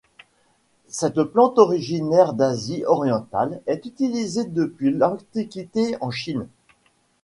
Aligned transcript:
Cette 0.87 1.21
plante 1.25 1.59
originaire 1.59 2.33
d'Asie 2.33 2.83
orientale 2.87 3.61
est 3.67 3.85
utilisée 3.85 4.45
depuis 4.45 4.89
l'Antiquité 4.89 5.95
en 6.01 6.09
Chine. 6.09 6.47